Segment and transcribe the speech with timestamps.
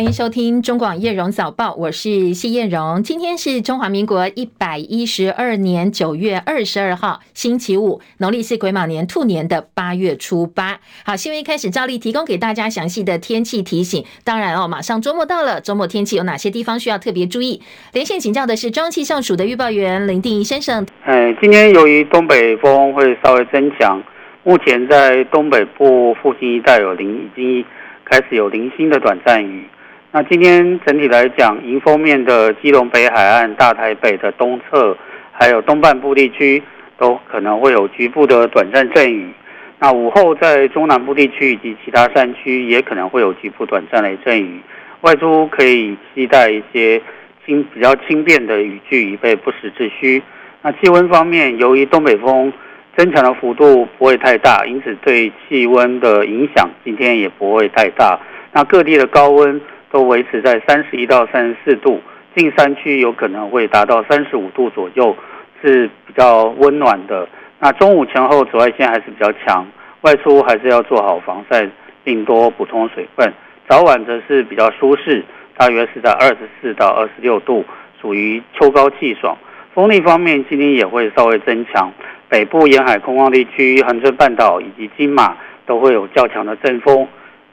[0.00, 3.02] 欢迎收听中广叶荣早报，我是谢叶荣。
[3.02, 10.80] 今天是中华民国一百一十二年九月二十二号，星期五，农历是癸卯年兔年的八月初八。
[11.04, 14.02] 好，新闻一开始照例提供给大家详细的天气提醒。
[14.24, 17.60] 当然哦，马上周末到了，周末天气有哪些地方需要特别注意？
[17.92, 20.86] 连线请教的是中气象署的预报员林定仪先生。
[21.04, 24.02] 哎，今天由于东北风会稍微增强，
[24.44, 27.62] 目前在东北部附近一带有零已经
[28.06, 29.68] 开始有零星的短暂雨。
[30.12, 34.96] 那今天整体来讲，迎风面的基隆北海岸、大台北的东侧，
[35.30, 36.60] 还有东半部地区，
[36.98, 39.32] 都可能会有局部的短暂阵雨。
[39.78, 44.60] 那午后在中南部地区以及其他山区，也可能会有局部短暂雷阵雨。
[45.02, 47.00] 外出可以携带一些
[47.46, 50.20] 轻比较轻便的雨具，以备不时之需。
[50.62, 52.52] 那气温方面，由于东北风
[52.96, 58.18] 增强的幅度不会太大，因此对气温的影响今天也不会太大。
[58.52, 59.60] 那各地的高温。
[59.90, 62.00] 都维持在三十一到三十四度，
[62.36, 65.16] 近山区有可能会达到三十五度左右，
[65.60, 67.28] 是比较温暖的。
[67.58, 69.66] 那中午前后紫外线还是比较强，
[70.02, 71.68] 外出还是要做好防晒，
[72.04, 73.32] 并多补充水分。
[73.68, 75.24] 早晚则是比较舒适，
[75.56, 77.64] 大约是在二十四到二十六度，
[78.00, 79.36] 属于秋高气爽。
[79.74, 81.92] 风力方面，今天也会稍微增强，
[82.28, 87.06] 北部沿海空旷地区、恒春半岛以及金马都会有较强的阵风。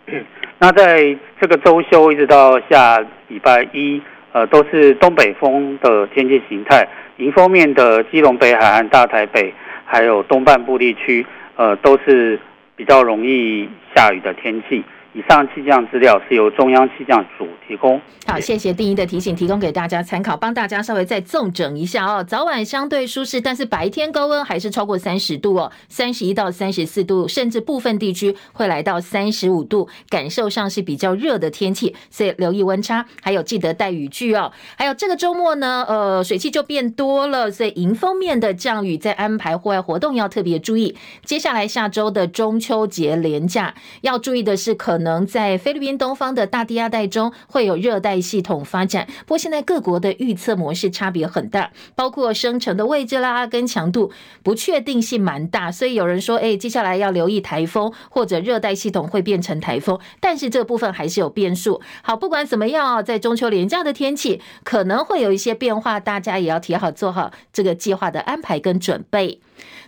[0.59, 6.87] 那在这个周休一直到下礼拜一，呃，都是东北风的天气形态。
[7.17, 9.53] 迎风面的基隆北海岸、大台北，
[9.85, 12.39] 还有东半部地区，呃，都是
[12.75, 14.83] 比较容易下雨的天气。
[15.17, 17.99] 以上气象资料是由中央气象署提供。
[18.27, 22.23] 好，谢谢定仪的提醒，提供给大家参考，帮大家稍微再纵整一下哦。
[22.23, 34.51] 早晚相对舒适，但是白天高温还是超过三十度哦，三十一到三十四度，甚至部分地区会来到三十五度，感受上是比较热的天气，所以留意温差，还有记得带雨具哦。
[34.77, 40.95] 还有这个周末呢，呃，水汽就变多了，所以迎风面的降雨，在安排户外活动要特别注意。
[41.23, 45.06] 接下来下周的中秋节连假，要注意的是可能。
[45.07, 54.11] 能在菲律宾东方的大低压带中会有热带系统发展，不过现在各国的预测模式差别很大，包括生成的位置啦跟强度
[54.43, 61.79] 不确定性蛮大，所以有人说，哎，接下来要留意台风或者热带系统会变成台风，但是这部分还是有变数。
[62.01, 69.39] 好，不管怎么样，在中秋连假的天气可能会有一些变化，大家也要提好做好这个计划的安排跟准备。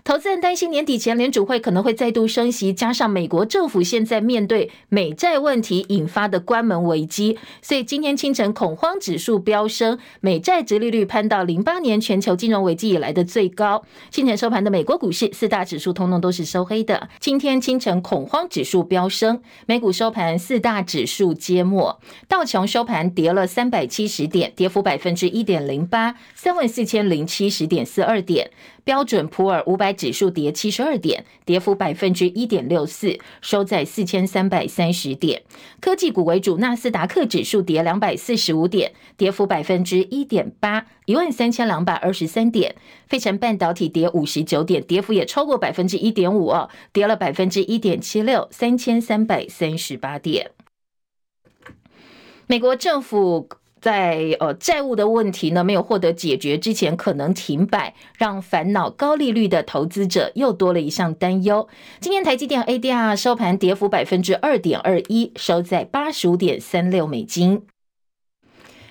[0.03, 13.83] 投资人担心年底前联准会可能会再度升息，加上美国政府现在面对美债问题引发的关门危机，所以今天清晨恐慌指数飙升，美债殖利率攀到零八年全球金融危机以来的最高。
[14.09, 17.09] 清晨收盘的美国股市四大指数通通都是收黑的。
[17.19, 28.49] 今天清晨恐慌指数飙升，美股收盘四大指数皆末，道琼收盘跌了三百七十点，跌幅百分之一点零八，三万四千零七十点四二点。
[28.89, 35.43] 标准普尔五百指数跌七十二点，跌幅百分之一点六四，收在四千三百三十点。
[35.79, 42.73] 科技股为主，纳斯达克指数跌两百四十五点，跌幅百分之一点八，一万三千两百二十三点。
[43.07, 50.49] 费城半导体跌五十九点，跌幅也超过百分之一点五哦，跌了百分之一点七六，三千三百三十八点。
[52.47, 53.47] 美国政府。
[53.81, 61.67] 在呃债务的问题呢没有获得解决之前，可能停摆，让烦恼高利率的投资者又多了一项担忧。
[61.99, 67.63] 今天台积电 ADR 收盘跌幅百分之二点二一，收在八十五点三六美金。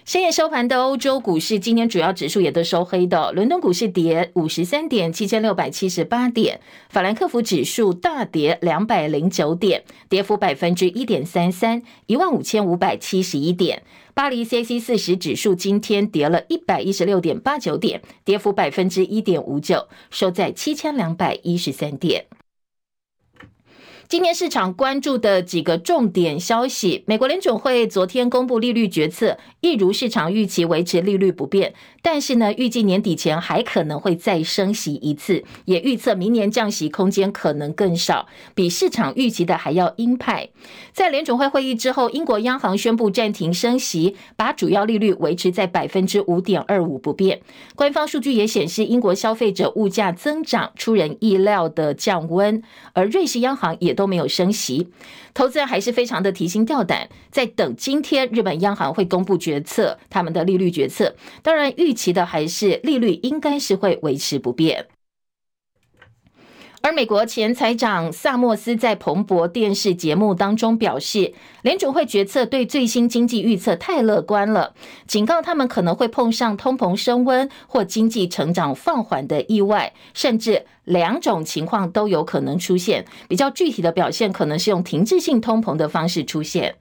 [0.09, 3.31] 深夜收盘的欧洲股市，今天主要指数也都收黑的。
[3.33, 13.83] 伦敦股市跌五十三点，七千六百七十八点；法兰克福指数大跌两百零九点，跌幅百分之一点三三，一万五千五百七十一点。
[14.15, 22.25] 巴黎 CAC 四十指数今天跌了一百一十六点八九点，跌幅百分之一点五九，收在七千两百一十三点。
[24.09, 40.49] 今天市场关注的几个重点消息：美国联准会昨天公布利率决策，一如市场预期维持利率不变，但是呢，预计年底前还可能会再升息一次，也预测明年降息空间可能更少，比市场预期的还要鹰派。
[40.95, 47.43] 在联准会会议之后，英国央行宣布暂停升息，把主要利率维持在百分之五点二五不变。
[47.77, 52.63] 官方数据也显示，英国消费者物价增长出人意料的降温，
[52.95, 54.87] 而瑞士央行也都没有升息，
[55.35, 61.17] 投资人还是非常的提心吊胆，在等今天日本央行会公布决策，他们的利率决策。
[61.43, 64.87] 当然，预期的还是利率应该是会维持不变。
[66.81, 74.73] 而美国前财长萨默斯在彭博电视节目当中表示，联准会决策对最新经济预测太乐观了，
[75.07, 83.05] 警告他们可能会碰上通膨升温或经济成长放缓的意外，甚至两种情况都有可能出现。
[83.29, 86.77] 比较具体的表现可能是用停滞性通膨的方式出现。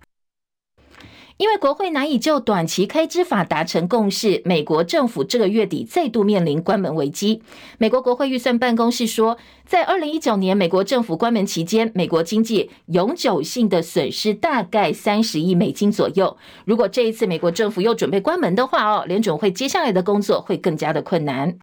[1.37, 7.43] 因为国会难以就短期开支法达成共识，美国政府这个月底再度面临关门危机。
[7.77, 16.35] 美国国会预算办公室说，在二零一九年美国政府关门期间，美国经济永久性的损失大概三十亿美金左右。
[16.65, 21.59] 如果这一次美国政府又准备关门的话，哦，联准会接下来的工作会更加的困难。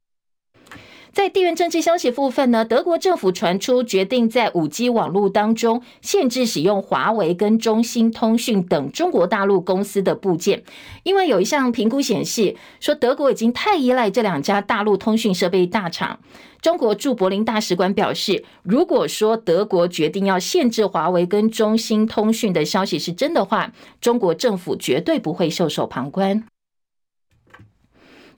[1.14, 10.64] 在地缘政治消息部分呢，德国政府传出决定在五 G 网络当中限制使用华为跟中兴通讯等中国大陆公司的部件，
[11.04, 16.18] 因为有一项评估显示说德国已经太依赖这两家大陆通讯设备大厂。
[16.60, 26.44] 中国驻柏林大使馆表示，如果说德国决定要限制华为跟中兴通讯的消息是真的话，中国政府绝对不会袖手旁观。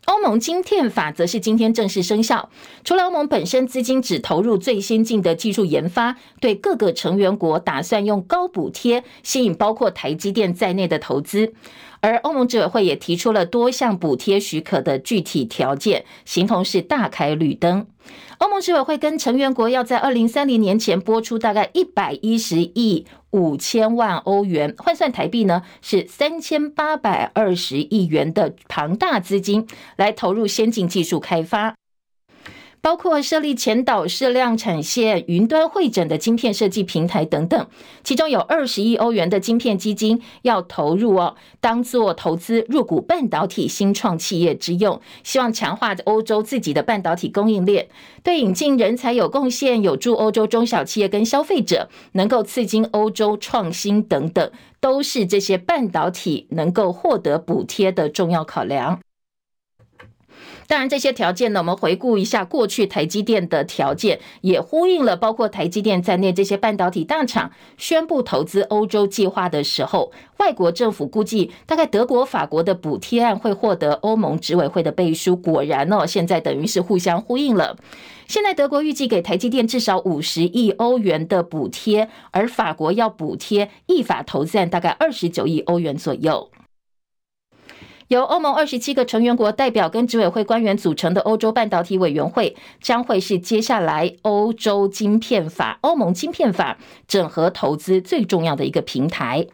[0.07, 2.49] 欧盟晶片法则是今天正式生效。
[2.85, 11.53] 除了欧盟本身资金只投入最先进的技术研发，对各个成员国打算用高补贴吸引包括台积电在内的投资。
[12.01, 17.87] 而欧盟执委会也提出了多项补贴许可的具体条件，形同是大开绿灯。
[18.39, 23.07] 欧盟执委会跟成员国要在二零三零年前拨出大概一百一十亿
[23.37, 29.67] 五千万欧元，换算台币呢是三千八百二十亿元的庞大资金，
[29.97, 31.75] 来投入先进技术开发。
[32.87, 37.67] 包括设立前导式量产线、云端会诊的晶片设计平台等等，
[38.05, 47.89] 其中有二十亿欧元的晶片基金要投入哦，当做投资入股半导体新创企业之用，希望强化欧洲自己的半导体供应链，
[48.23, 54.49] 对引进人才有贡献，有助欧洲中小企业跟消费者能够刺激欧洲创新等等，
[54.79, 59.01] 都是这些半导体能够获得补贴的重要考量。
[60.69, 75.37] 当然，这些条件呢，我们回顾一下过去台积电的条件，也呼应了包括台积电在内这些半导体大厂宣布投资欧洲计划的时候，外国政府估计大概德国、法国的补贴案会获得欧盟执委会的背书。
[75.37, 77.77] 果然哦，现在等于是互相呼应了。
[78.27, 86.51] 现在德国预计给台积电至少五十亿欧元的补贴，而法国要补贴意法投资案大概二十九亿欧元左右。
[88.09, 99.49] 由欧盟二十七个成员国代表跟执委会官员组成的欧洲半导体委员会，将会是接下来欧洲晶片法、欧盟晶片法整合投资最重要的一个平台。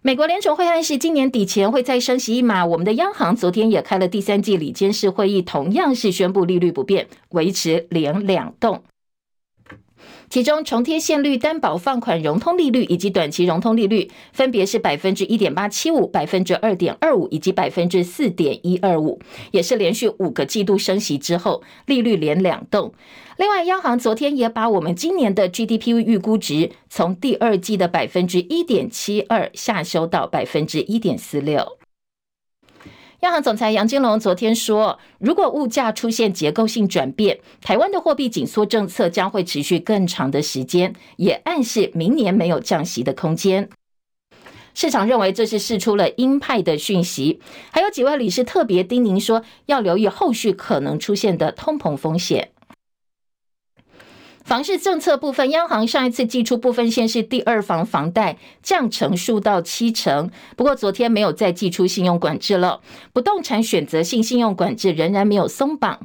[0.00, 2.66] 美国联准会暗示今年底前会再升息一码。
[2.66, 8.82] 我们的央行昨天也开了第三季理监事会议，同样是宣布利率不变，维持连两动。
[10.28, 19.20] 其中，重贴现率担保放款融通利率以及短期融通利率分别是百分之一点八七五、百分之二点二五以及百分之四点一二五，
[19.50, 22.94] 也是连续五个季度升息之后利率连两动。
[23.36, 31.81] 另外，央行昨天也把我们今年的 GDP 预估值从第二季的百分之一点七二下修到百分之一点四六。
[33.22, 43.68] 央行总裁杨金龙昨天说，如果物价出现结构性转变，台湾的货币紧缩政策将会持续更长的时间，也暗示明年没有降息的空间。
[44.74, 52.51] 市场认为这是释出了鹰派的讯息，还有几位理事特别叮咛说，要留意后续可能出现的通膨风险。
[54.44, 62.80] 房市政策部分，央行上一次祭出部分县市第二房房贷降成数到七成，不过昨天没有再祭出信用管制了。
[63.12, 66.00] 不动产选择性信用管制仍然没有松绑。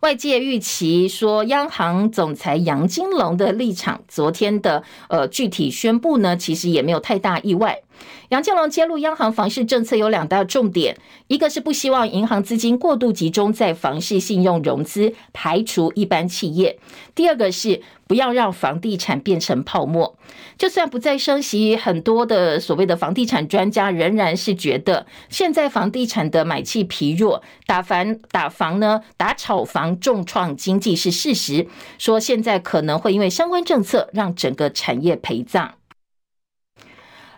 [0.00, 7.82] 外界预期说，央行总裁杨金龙的立场，昨天的呃具体宣布呢，其实也没有太大意外。
[8.30, 16.76] 杨建龙揭露，央行房市政策有两大重点，一个是不希望银行资金过度集中在房市信用融资，排除一般企业；
[17.14, 20.16] 第二个是不要让房地产变成泡沫。
[20.56, 31.66] 就算不再升息，很多的所谓的房地产专家仍然是觉得，现在房地产的买气疲弱，打房打房呢，打炒房重创经济是事实。
[31.98, 35.74] 说现在可能会因为相关政策让整个产业陪葬。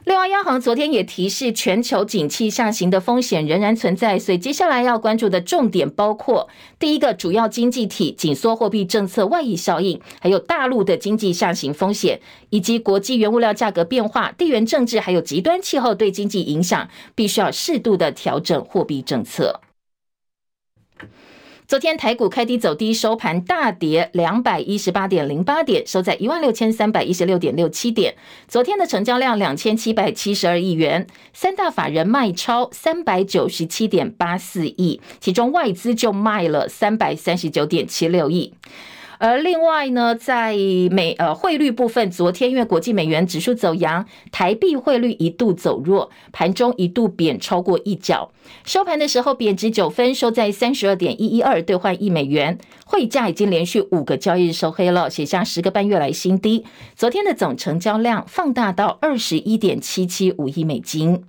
[0.05, 6.49] 另外，央行昨天也提示，全球景气下行的风险仍然存在，所以接下来要关注的重点包括：
[6.81, 19.61] 第一个，主要经济体紧缩货币政策外溢效应，还有大陆的经济下行风险，以及国际原物料价格变化、地缘政治还有极端气候对经济影响，必须要适度的调整货币政策。
[21.73, 28.15] 昨天台股开低走低，收盘大跌两百一十八点零八点，收在一万六千三百一十六点六七点。
[28.47, 38.53] 昨天的成交量两千七百七十二亿元，三大法人卖超三百九十七点八四亿，其中外资就卖了三百三十九点七六亿。
[39.23, 40.57] 而另外呢，在
[40.91, 48.33] 美呃汇率部分，昨天因为国际美元指数走扬，台币汇率一度走弱，盘中一度贬超过一角，
[48.65, 56.65] 收盘的时候贬值九分，收在三十二点一一二兑换一美元，汇价已经连续五个交易日收黑了，写下十个半月来新低。
[56.97, 61.23] 昨天的总成交量放大到二十一点七七五亿美金。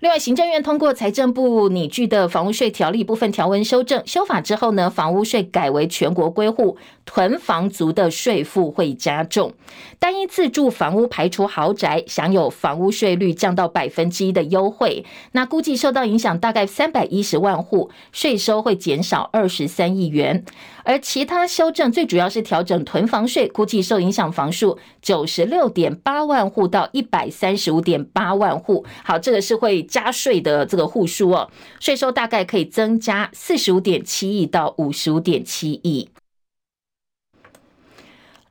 [0.00, 9.52] 另外，行政院通过财政部拟具的房屋税条例部分条文修正，修法之后呢，房屋税改为全国归户，囤房族的税负会加重。
[9.98, 15.04] 单一自住房屋排除豪宅，享有房屋税率降到百分之一的优惠。
[15.32, 20.42] 那估计受到影响大概三百一十万户，税收会减少二十三亿元。
[20.82, 28.86] 而其他修正最主要是调整囤房税，估计受影响房数九十六点八万户到一百三十五点八万户。
[29.04, 36.08] 好，这个是会加税的这个户数哦，税收大概可以增加四十五点七亿到五十五点七亿。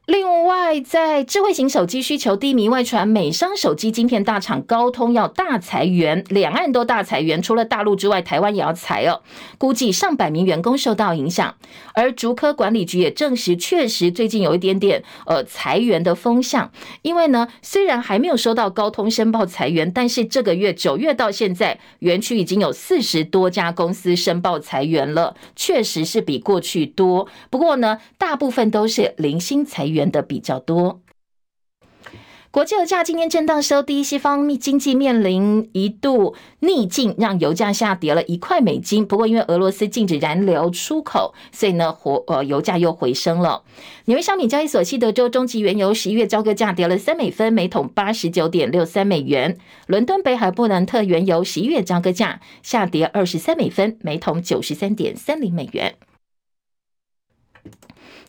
[0.10, 9.22] 另外，在智慧型手机需求低迷，外传美商手机晶片大厂高通要大裁员，两岸都大裁员，除了大陆之外，台湾也要裁哦。
[9.60, 11.54] 估计上百名员工受到影响。
[11.94, 16.72] 而竹科管理局也证实，确实最近有一点点呃裁员的风向。
[17.04, 27.28] 因为呢，虽然还没有收到高通申报裁员，但是这个月九月到现在，园区已经有四十多家公司申报裁员了，确实是比过去多。
[27.52, 29.99] 不过呢，大部分都是零星裁员。
[30.12, 31.02] 的比较多。
[32.52, 39.06] 国际油价今天震荡收低，西方经济面临一度逆境，让油价下跌了一块美金。
[39.06, 43.62] 不过，因为俄罗斯禁止燃料出口，所以呢，火呃油价又回升了。
[44.06, 49.56] 纽约商品交易所西德州中级原油十一月交割价跌了三美分，每桶八十九点六三美元。
[49.86, 55.94] 伦敦北海布兰特原油十一月交割价下跌二十三美分，每桶九十三点三零美元。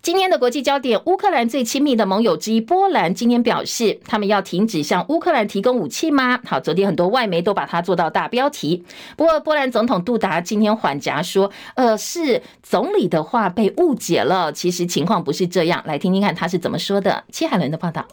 [0.03, 6.41] 今天的国际焦点，乌克兰最亲密的盟友之一波兰今天表示，他们要停止向乌克兰提供武器吗？
[6.47, 8.83] 好，昨天很多外媒都把它做到大标题。
[9.15, 15.83] 不过，波兰总统杜达今天缓颊说，呃，是总理的话被误解了，其实情况不是这样。
[15.85, 17.25] 来听听看他是怎么说的。
[17.31, 18.07] 戚海伦的报道。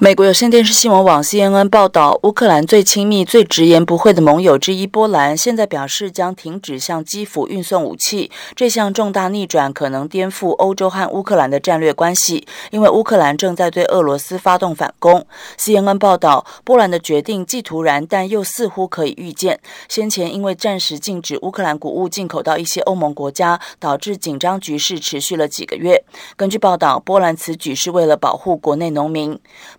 [0.00, 8.30] 美国有线电视新闻网 CNN 报道，乌克兰最亲密、最直言不讳的盟友之一波兰，现在表示将停止向基辅运送武器。
[8.54, 15.26] 这项重大逆转可能颠覆欧洲和乌克兰的战略关系，因为乌克兰正在对俄罗斯发动反攻。
[15.58, 19.58] CNN 报道，波兰的决定既突然，但又似乎可以预见。
[19.88, 26.04] 先前因为暂时禁止乌克兰谷物进口到一些欧盟国家，导致紧张局势持续了几个月。
[26.36, 29.36] 根据报道，波兰此举是为了保护国内农民。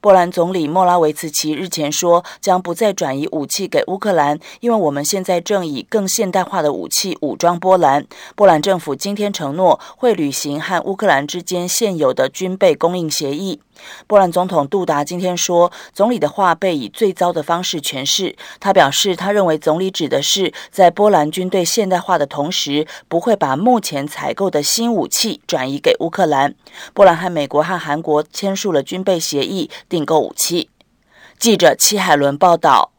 [0.10, 8.08] 波兰总理莫拉维茨奇日前说，将不再转移武器给乌克兰，因为我们现在正以更现代化的武器武装波兰。
[8.36, 13.60] 波兰政府今天承诺会履行和乌克兰之间现有的军备供应协议。
[14.08, 18.36] 波兰总统杜达今天说，总理的话被以最糟的方式诠释。
[18.60, 26.56] 他表示，他认为总理指的是在波兰军队现代化的同时，不会把目前采购的新武器转移给乌克兰。
[26.94, 30.70] 波兰和美国和韩国签署了军备协议，订购武器。
[31.38, 32.92] 记者齐海伦报道。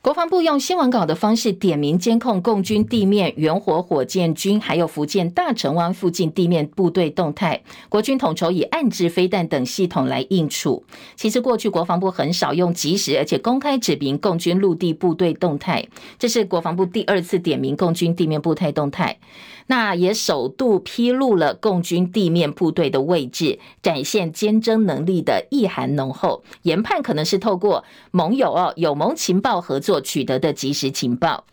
[0.00, 7.60] 国防部用新闻稿的方式点名监控共军地面远火火箭军，还有福建大城湾附近地面部队动态。
[7.88, 10.84] 国军统筹以暗制飞弹等系统来应处。
[11.16, 15.84] 其实过去国防部很少用即时而且公开指明共军陆地部队动态，
[16.16, 19.18] 这是国防部第二次点名共军地面部队动态。
[19.68, 26.42] 那也首度披露了共军地面部队的位置，展现坚贞能力的意涵浓厚。
[26.62, 31.44] 研判可能是透过盟友哦，友盟情报合作取得的及时情报。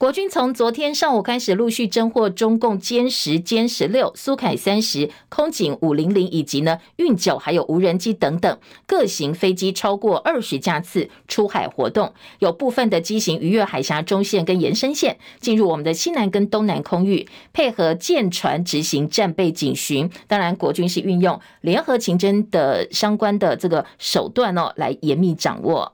[0.00, 20.10] 国军从昨天上午开始陆续侦获中共歼十、歼十六、苏凯三十、空警五零零以及呢运九还有无人机等等各型飞机超过二十架次出海活动，有部分的机型逾越海峡中线跟延伸线，进入我们的西南跟东南空域，配合舰船执行战备警巡。
[20.26, 25.92] 当然，国军是运用联合情侦的相关的这个手段哦，来严密掌握。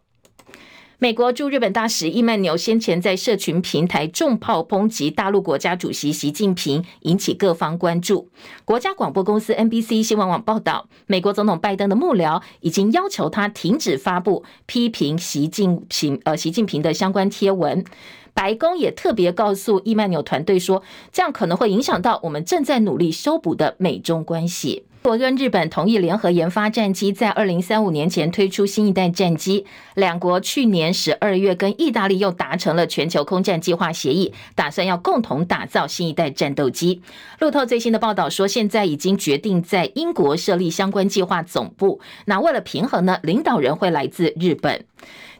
[0.99, 8.31] 美国驻日本大使易曼纽先前在社群平台重炮抨击大陆国家主席习近平，引起各方关注。
[8.65, 17.85] 国家广播公司 NBC 新闻网报道，美国总统拜登的幕僚已经要求他停止发布批评习近平呃习近平的相关贴文。
[18.33, 24.87] 白宫也特别告诉易曼纽团队说，这样可能会影响到我们正在努力修补的美中关系。
[25.07, 29.65] 国跟日本同意联合研发战机，在二零三五年前推出新一代战机。
[29.95, 37.01] 两国去年十二月跟意大利又达成了全球空战计划协议，打算要共同打造新一代战斗机。
[37.39, 42.01] 路透最新的报道说，现在已经决定在英国设立相关计划总部。
[42.25, 44.87] 那为了平衡呢，领导人会来自日本。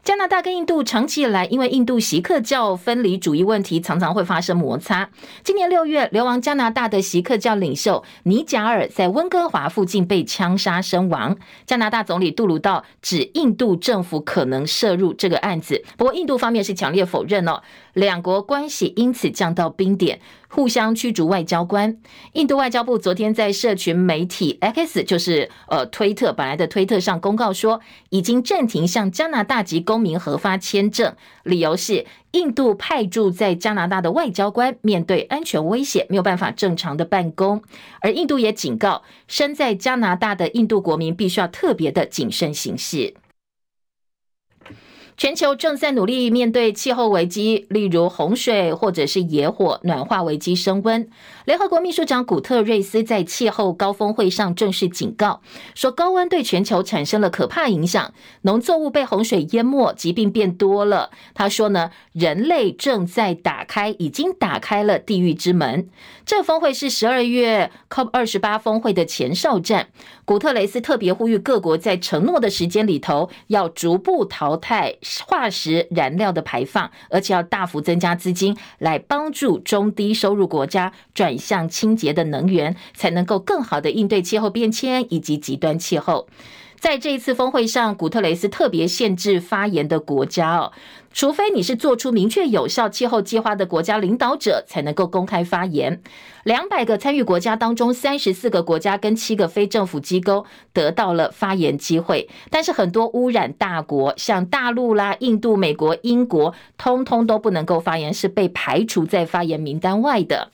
[0.03, 5.09] 加拿大跟印度长期以来因为印度锡克教分离主义问题，常常会发生摩擦。
[5.43, 11.35] 今年六月，流亡加拿大的锡克教领袖尼贾尔在温哥华附近被枪杀身亡。
[11.65, 17.61] 加拿大总理杜鲁道指印度政府可能涉入这个案子，不过印度方面是强烈否认哦。
[17.97, 21.97] 两国关系因此降到冰点，互相驱逐外交官。
[22.33, 37.63] 印度外交部昨天在社群媒体 X，就是呃推特本来的推特上公告说，已经暂停向加拿大籍公民核发签证，理由是印度派驻在加拿大的外交官面对安全威胁，没有办法正常的办公。
[38.01, 43.15] 而印度也警告，身在加拿大的印度国民必须要特别的谨慎行事。
[45.17, 51.09] 全球正在努力面对气候危机，例如洪水或者是野火、暖化危机升温。
[51.45, 55.41] 联合国秘书长古特瑞斯在气候高峰会上正式警告
[55.73, 61.09] 说，高温对全球产生了可怕影响，农作物被洪水淹没，疾病变多了。
[61.33, 65.89] 他说呢，人类正在打开，已经打开了地狱之门。
[66.27, 69.87] 这峰会是十二月 COP 二十八峰会的前哨战。
[70.25, 86.27] 古特雷斯特别呼吁各国在承诺的时间里头，要逐步淘汰化石燃料的排放，而且要大幅增加资金来帮助中低收入国家转向清洁的能源，才能够更好的应对气候变迁以及极端气候。
[86.79, 90.71] 在这一次峰会上，古特雷斯特别限制发言的国家哦，
[91.11, 96.01] 除非你是做出明确有效气候计划的国家领导者，才能够公开发言。
[96.43, 110.51] 两百个参与国家当中，三十四个国家跟七个非政府机构得到了发言机会，但是很多污染大国，像大陆啦、印度、美国、英国，通通都不能够发言，是被排除在发言名单外的。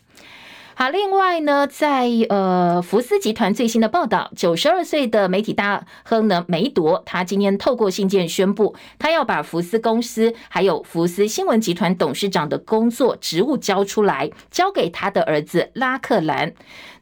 [0.75, 16.53] 好，另外呢，在呃福斯集团最新的报道，九十二岁的媒体大亨呢梅铎，他今天透过信件宣布，他要把福斯公司还有福斯新闻集团董事长的工作职务交出来，交给他的儿子拉克兰。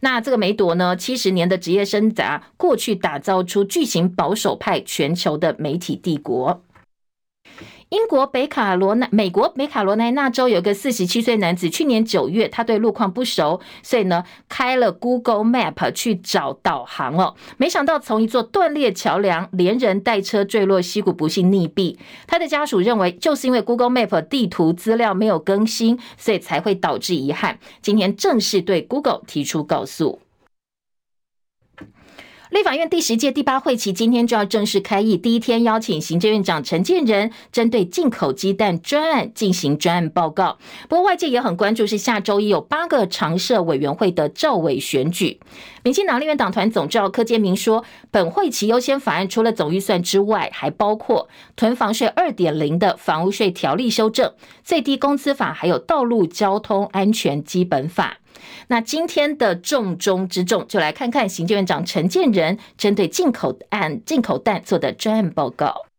[0.02, 6.62] 那这个梅铎呢，七十年的职业生涯，过去打造出巨型保守派全球的媒体帝国。
[7.92, 21.98] 英国北卡罗来美国北卡罗来纳州有个四十七岁男子，去年九月他对路况不熟，所以呢开了 Google Map 去找导航哦，没想到从一座断裂桥梁连人带车坠落溪谷，不幸溺毙。
[22.28, 27.60] 他的家属认为，就是因为 Google Map 地图资料没有更新，所以才会导致遗憾。
[27.82, 30.22] 今天正式对 Google 提出告诉。
[32.52, 40.58] 立法院第十届第八会期今天就要正式开议，第一天邀请行政院长陈建仁针对进口鸡蛋专案进行专案报告。
[40.90, 45.40] 不过外界也很关注是下周一有八个常设委员会的召委选举。
[45.82, 58.18] 民进党立院党团总召柯建铭说，本会期优先法案除了总预算之外，还包括囤房税二点零的房屋税条例修正、最低工资法，还有道路交通安全基本法。
[58.68, 65.91] 那今天的重中之重，就来看看行政院长陈建仁针对进口案、进口蛋做的专案报告。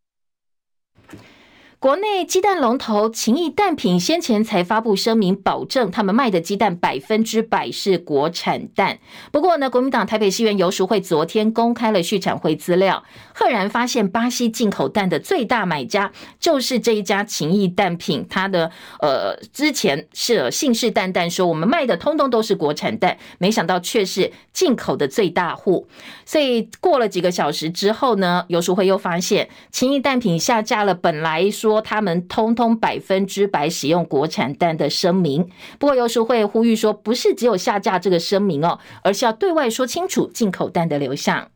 [1.83, 9.01] 国内鸡蛋龙头情谊蛋品先前才发布声明，保证他们卖的鸡蛋百分之百是国产蛋。
[9.33, 13.03] 不过呢，国民党台北市议员游淑慧昨天公开了续产会资料，
[13.35, 18.25] 赫然发现巴西进口蛋的最大买家就是这一家情谊蛋品。
[18.31, 25.89] 他的呃之前是信誓旦旦说我们卖的通通都是国产蛋，没想到却是进口的最大户。
[26.25, 31.72] 所以过了几个小时之后呢，游淑慧又发现情谊蛋品下架了，本来说。
[31.73, 41.49] 说他们通通百分之百使用国产蛋的声明，不过游说会呼吁说，不是只有下架这个声明哦，而是要对外说清楚进口蛋的流向。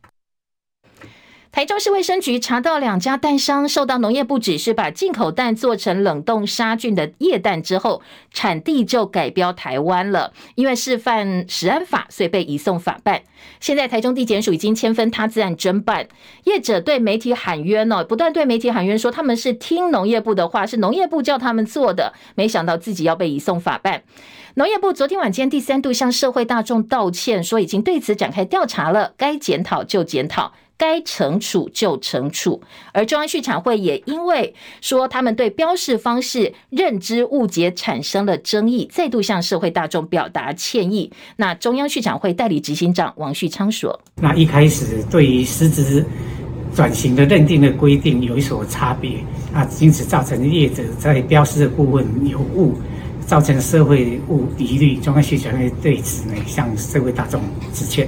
[1.57, 10.31] 台中市卫生局查到两家蛋商受到农业部指示，把进口蛋做成冷冻杀菌的液蛋之后，产地就改标台湾了。
[10.53, 13.23] 因为涉犯食安法，所以被移送法办。
[13.59, 16.07] 现在台中地检署已经签分他自案侦办。
[16.43, 24.03] 业者对媒体喊冤哦，不断对媒体喊冤说他们是听农业部的话，是农业部叫他们做的，没想到自己要被移送法办。
[24.53, 30.53] 农业部昨天晚间第三度向社会大众道歉，说已经对此展开调查了，该检讨就检讨。
[30.77, 32.61] 该惩处就惩处，
[32.93, 41.11] 而中央畜产会也因为说他们对标示方式认知误解产生了争议，再度向社会大众表达歉意。
[41.35, 46.05] 那中央畜产会代理执行长王旭昌说：“那一开始对于实质
[46.75, 49.17] 转型的认定的规定有一所差别，
[49.53, 52.75] 啊，因此造成业者在标示的部分有误，
[53.25, 54.97] 造成社会误疑虑。
[54.97, 57.41] 中央畜产会对此呢向社会大众
[57.73, 58.07] 致歉。”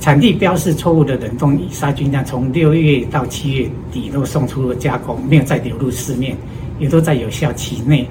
[0.00, 6.36] 产地标示错误的冷冻杀菌量，从六月到七月底都送出了加工，没有再流入市面，
[6.78, 8.08] 也都在有效期内。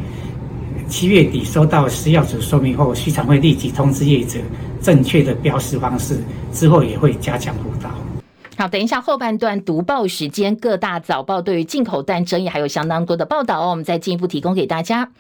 [0.89, 4.39] 七月底收到食药署说明后，市场会立即通知业者
[4.82, 6.17] 正确的标示方式，
[6.54, 7.89] 之后也会加强辅导。
[8.60, 15.12] 好，等一下后半段读报时间，各大早报对于进口蛋争议还有相当多的报道哦，我们再进一步提供给大家。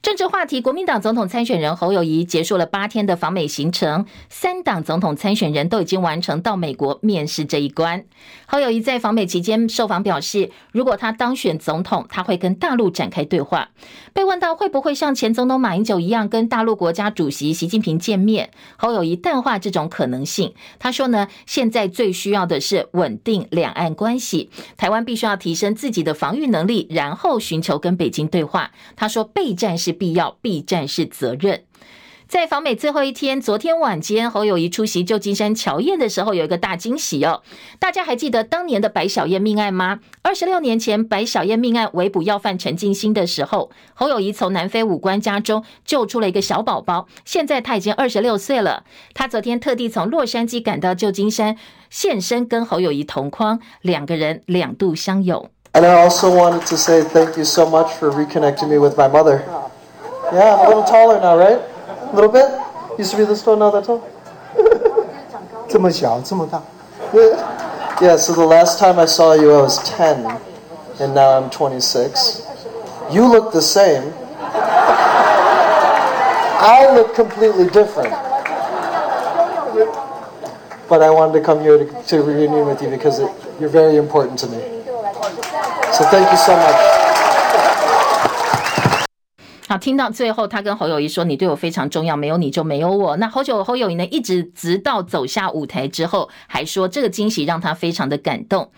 [0.00, 8.04] 政治话题，国民党总统参选人侯友谊结束了八天的访美行程，三党总统参选人都已经完成到美国面试这一关。
[8.46, 13.70] 侯友谊在访美期间受访表示，如果他当选总统，他会跟大陆展开对话。
[14.12, 20.54] 被问到会不会像前总统马英九一样跟大陆国家主席习近平见面，侯友谊淡化这种可能性。
[20.78, 28.70] 他说呢，现在最需要的是稳定两岸关系，台湾必须要提升自己的防御能力，然后寻求跟北京对话。
[28.94, 29.94] 他说备战是。
[29.94, 31.62] 必要避战是责任。
[32.26, 37.42] 在访美最后一天，昨天晚间，侯友谊出席旧金山乔宴的时候，有一个大惊喜哦。
[37.78, 40.00] 大家还记得当年的白小燕命案吗？
[40.22, 48.84] 二十六年前，白小燕命案围捕要犯陈进兴的时候，侯友谊从南非武官家中救出了一个小宝宝，现在他已经二十六岁了。
[49.12, 51.56] 他昨天特地从洛杉矶赶到旧金山
[51.90, 55.48] 现身，跟侯友谊同框，两个人两度相拥。
[55.72, 59.42] And I also wanted to say thank you so much for reconnecting me with my mother.
[60.32, 61.58] Yeah, I'm a little taller now, right?
[62.13, 62.49] A little bit?
[62.97, 64.01] Used to be this tall, now that tall?
[65.67, 66.61] 这么小，这么大。
[68.01, 70.25] Yeah, so the last time I saw you, I was 10,
[70.99, 72.41] and now I'm 26.
[73.11, 74.13] You look the same.
[76.61, 78.13] I look completely different.
[80.87, 83.97] But I wanted to come here to, to reunion with you because it, you're very
[83.97, 84.59] important to me.
[85.93, 87.02] So thank you so much.
[89.66, 98.70] 好，听到最后，他跟侯友宜说：“你对我非常重要，没有你就没有我。”那侯友侯友宜呢，一直直到走下舞台之后，还说这个惊喜让他非常的感动。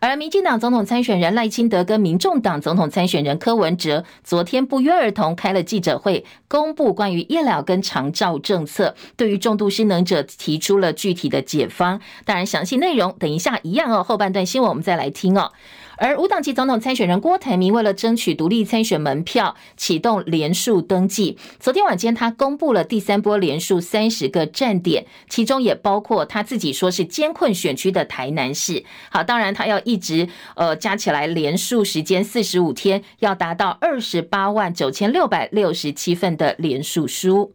[0.00, 11.98] 而民进党总统参选人赖清德跟民众党总统参选人柯文哲昨天不约而同开了记者会，公布关于医疗跟长照政策，对于重度失能者提出了具体的解方。
[12.26, 15.52] 当然，详细内容等一下一样哦，后半段新闻我们再来听哦。
[15.96, 21.38] 而无党籍总统参选人郭台铭为了争取独立参选门票，启动连署登记。
[21.60, 28.84] 昨天晚间，他公布了第三波连署三十个站点，其中也包括他自己说是艰困选区的台南市。
[29.10, 37.52] 好，当然他要一直呃加起来连署时间四十五天，要达到二十八万九千六百六十七份的连署书。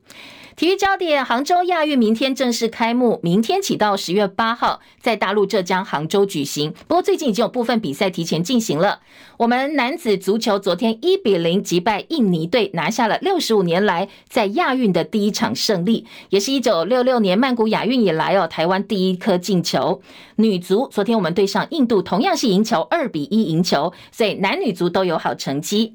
[0.60, 6.74] 体育焦点：杭州亚运明天正式开幕，明天起到十月八号，在大陆浙江杭州举行。
[6.86, 9.00] 不过最近已经有部分比赛提前进行了。
[9.38, 20.02] 我们男子足球昨天一比零击败印尼队，拿下了六十五年来在亚运的第一场胜利，也是一九六六年曼谷亚运以来哦台湾第一颗进球。
[20.36, 25.94] 女足昨天我们对上印度，同样是赢球，二比一赢球，所以男女足都有好成绩。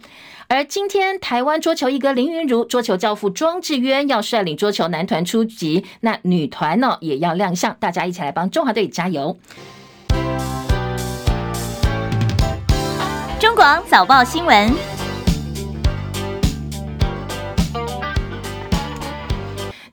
[0.55, 9.37] 而今天，台湾桌球一哥林昀儒、桌球教父庄智渊要率领桌球男团出击，那女团呢也要亮相，大家一起来帮中华队加油！
[13.41, 14.94] 中广早报新闻。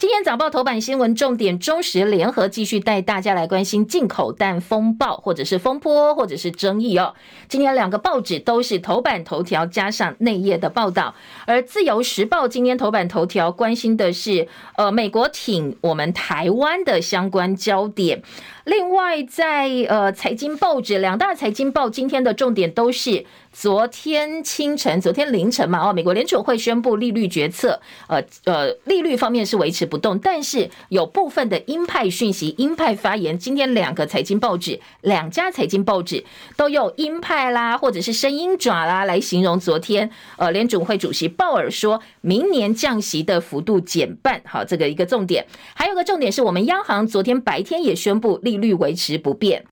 [0.02, 7.14] 今天早报头版新闻重点，中时联合继续带大家来关心进口蛋风暴，或者是风波，或者是争议哦。
[7.48, 11.14] 今天两个报纸都是头版头条加上内页的报道，
[11.46, 18.24] 而自由时报今天头版头条关心的是，呃，美国挺我们台湾的相关焦点。
[18.64, 33.38] 另外在，在呃财经报纸两大财经报今天的重点都是昨天清晨、昨天凌晨嘛，哦，美国联储会宣布利率决策，呃呃，利率方面是维持不动，但是有部分的鹰派讯息、鹰派发言。
[33.38, 36.24] 今天两个财经报纸、两家财经报纸
[36.56, 45.46] 都用鹰派啦，或者是生鹰爪啦来形容昨天，呃，联储会主席鲍尔说明年降息的幅度减半，好，这个一个重点。
[45.76, 49.66] 还有个重点是我们央行昨天白天也宣布利率维持不变。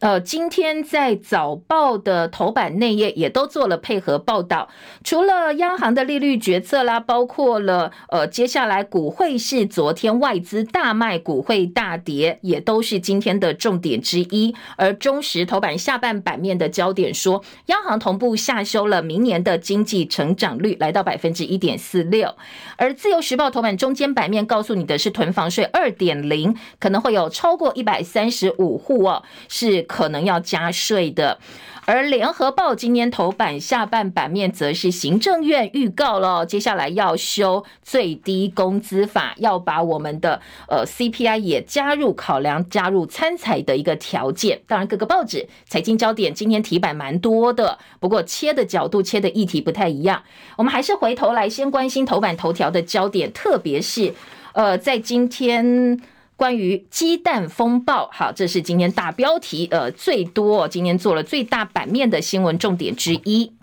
[0.00, 4.68] 呃，今天在早报的头版内页也都做了配合报道，
[5.02, 14.54] 除了央行的利率决策啦，包括了呃，接下来股汇市昨天外资大卖，股汇大跌，也都是今天的重点之一。
[14.76, 22.36] 而中时头版下半版面的焦点说，央行同步下修了明年的经济成长率，来到百分之一点四六。
[22.76, 29.87] 而自由时报头版中间版面告诉你的是，囤房税二点零可能会有超过一百三十五户哦，是。
[29.88, 31.38] 可能要加税的，
[31.86, 44.60] 而联合报今天头版下半版面则是行政院预告了，接下来要修最低工资法，要把我们的呃 CPI 也加入考量，加入参采的一个条件。
[44.66, 50.22] 当然，各个报纸财经焦点今天题版蛮多的，不过切的角度、切的议题不太一样。
[50.56, 54.12] 我们还是回头来先关心头版头条的焦点，特别是
[54.52, 55.98] 呃，在今天。
[56.38, 63.56] 关于鸡蛋风暴，好，这是今天大标题，呃，最多今天做了最大版面的新闻重点之一。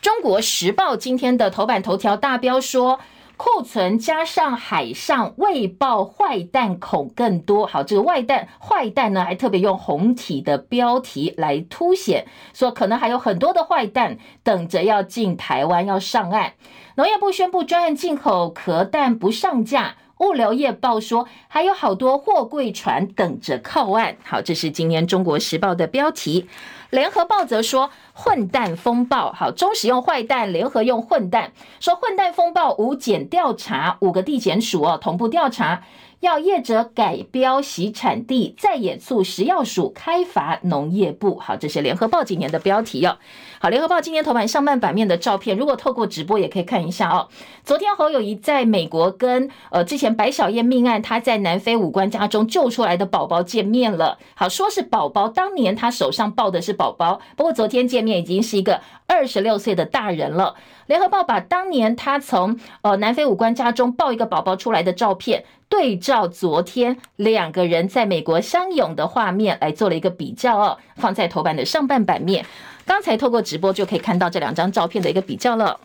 [0.00, 3.00] 中国时报今天的头版头条大标说，
[3.36, 7.66] 库存加上海上未爆坏蛋恐更多。
[7.66, 16.52] 好，这个外蛋坏蛋呢，还特别用红体的标题来凸显，说可能还有很多的坏蛋等着要进台湾要上岸。
[16.94, 19.96] 农业部宣布专案进口壳蛋不上架。
[20.20, 24.16] 物流业报说，还有好多货柜船等着靠岸。
[24.22, 26.46] 好，这是今年中国时报的标题。
[26.90, 29.32] 联合报则说，混蛋风暴。
[29.32, 35.82] 好，中使用坏蛋，联合用混蛋，说混蛋风暴五检调查，五个地检署哦同步调查。
[36.20, 41.38] 要业者改标洗产地，再也促食药署开罚农业部。
[41.38, 43.16] 好，这是联合报今年的标题哦。
[43.58, 47.28] 好，联合报今年头版上半版面的照片，如果透过直播也可以看一下哦。
[47.64, 54.18] 昨天侯友宜在美国跟呃之前白小燕命案，他在南非武官家中救出来的宝宝见面了。
[54.34, 60.54] 好，说是宝宝，当年他手上抱的是宝宝，不过昨天见面已经是一个二十六岁的大人了。
[60.90, 65.44] 联合报把当年他从呃南非武官家中抱一个宝宝出来的照片。
[65.68, 72.44] 对照昨天两个人在美国相拥的画面来做了一个比较哦，放在头版的上半版面。
[72.84, 75.78] 刚才透过直播就可以看到这两张照片的一个比较了。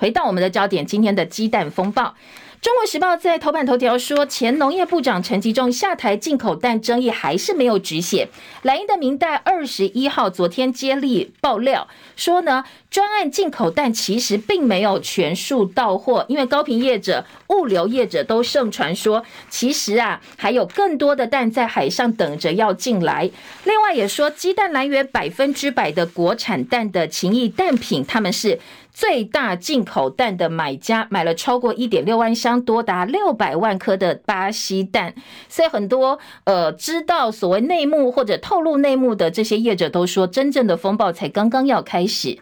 [0.00, 2.16] 回到我们的焦点，今天的鸡蛋风暴。
[2.66, 8.28] 中国时报在头版头条说，前农业部长陈吉仲下台进口蛋争议还是没有止血。
[8.62, 23.30] 莱茵的明代二十一号昨天接力爆料说呢，专案进口蛋其实并没有全数到货，因为高频业者、物流业者都盛传说，其实啊还有更多的蛋在海上等着要进来。
[23.62, 28.58] 另外也说，鸡蛋来源百分之百的国产蛋的勤益蛋品，他们是。
[28.96, 35.14] 最大进口蛋的买家买了超过一点六万箱，多达六百万颗的巴西蛋，
[35.48, 42.38] 所以很多呃知道所谓内幕或者透露内幕的这些业者都说，真正的风暴才刚刚要开始。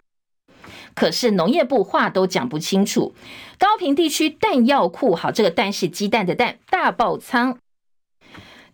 [0.93, 3.13] 可是农业部话都讲不清楚，
[3.59, 7.57] 高屏地区蛋药库，好，这个蛋是鸡蛋的蛋，大爆仓。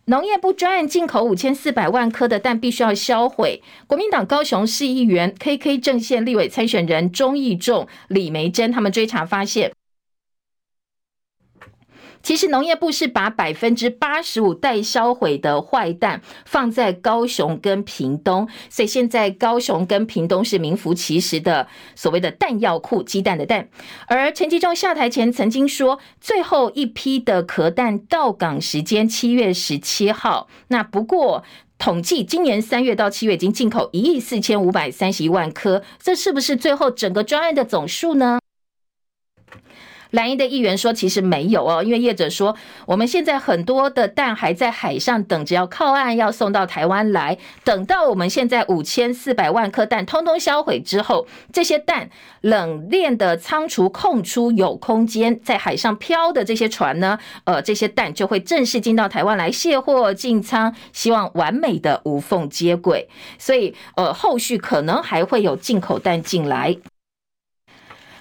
[0.06, 3.62] 农业部专案进口五千四百万颗的蛋，必须要销毁。
[3.88, 9.71] 国民党高雄市议员 KK 阵线立委参选人钟义仲、李梅珍他们追查发现。
[12.23, 23.69] 其实农业部是把百分之八十五待销毁的坏蛋放在高雄跟屏东，所以现在高雄跟屏东是名副其实的所谓的弹药库，鸡蛋的蛋。
[24.07, 30.47] 而陈吉仲下台前曾经说，最后一批的壳蛋到港时间七月十七号。
[30.67, 31.43] 那不过
[31.77, 38.39] 统计今年三月到七月已经进口一亿四千五百三十一万颗，这是不是最后整个专案的总数呢？
[40.12, 47.38] 蓝营的议员说：“其实没有哦，因为业者说，我们现在很多的蛋还在海上等着要靠岸，要送到台湾来。
[47.63, 52.10] 等到我们现在五千四百万颗蛋通通销毁之后，这些蛋
[52.41, 63.08] 冷链的仓储空出有空间，在海上漂的这些船呢，呃，这些蛋就会正式进到台湾来卸货进仓，希望完美的无缝接轨。
[63.39, 66.76] 所以，呃，后续可能还会有进口蛋进来。”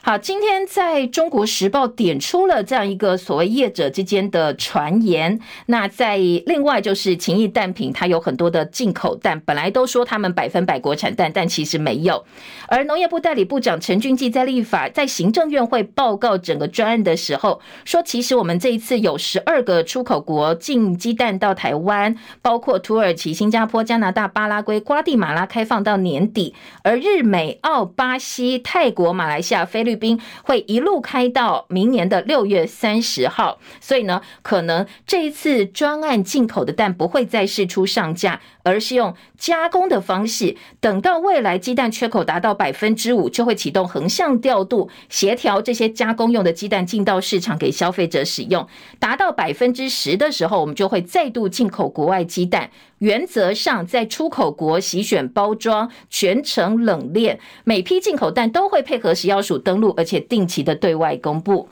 [0.02, 5.38] 好，今天在中国时报点出了这样一个所谓业者之间的传言。
[5.66, 12.24] 那在另外就是情谊蛋品，它有很多的进口蛋，本来都说他们百分百国产蛋，但其实没有。
[12.68, 29.89] 而农业部代理部长陈俊记在立法在行政院会报告整个专案的时候，说其实我们这一次有十二个出口国进鸡蛋到台湾，包括土耳其、新加坡、加拿大、巴拉圭、瓜地马拉开放到年底，而日美澳、巴西、泰国、马来西亚、菲律。
[29.90, 40.56] 律宾会一路开到明年的六月三十号，所以呢，可能这一次专案进口的蛋不会再试出上架，而是用加工的方式。
[40.80, 48.66] 等到未来鸡蛋缺口达到百分之五，就会启动横向调度，协调这些加工用的鸡蛋进到市场给消费者使用。
[48.98, 52.70] 达到百分之十的时候，我们就会再度进口国外鸡蛋。
[52.98, 61.68] 原则上，在出口国洗选包装，全程冷链，每批进口蛋都会配合食药署登录，而且定期的对外公布。